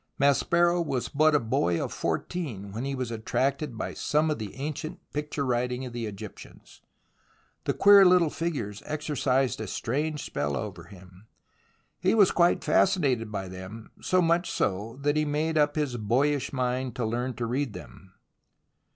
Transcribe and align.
Maspero 0.19 0.81
was 0.83 1.09
but 1.09 1.35
a 1.35 1.39
boy 1.39 1.79
of 1.79 1.93
fourteen 1.93 2.71
when 2.71 2.85
he 2.85 2.95
was 2.95 3.11
attracted 3.11 3.77
by 3.77 3.93
some 3.93 4.31
of 4.31 4.39
the 4.39 4.55
ancient 4.55 4.99
picture 5.13 5.45
writing 5.45 5.85
of 5.85 5.93
the 5.93 6.07
Egyptians. 6.07 6.81
The 7.65 7.75
queer 7.75 8.03
little 8.03 8.31
figures 8.31 8.81
exercised 8.87 9.61
a 9.61 9.67
strange 9.67 10.23
spell 10.23 10.57
over 10.57 10.85
him. 10.85 11.27
He 11.99 12.15
was 12.15 12.31
quite 12.31 12.63
fascinated 12.63 13.31
by 13.31 13.47
them, 13.47 13.91
so 14.01 14.23
much 14.23 14.49
so, 14.49 14.97
that 15.03 15.17
he 15.17 15.23
made 15.23 15.55
up 15.55 15.75
his 15.75 15.97
boyish 15.97 16.51
mind 16.51 16.95
to 16.95 17.05
learn 17.05 17.35
to 17.35 17.45
read 17.45 17.73
them. 17.73 18.15